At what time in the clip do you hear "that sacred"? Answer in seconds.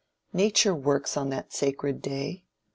1.29-2.01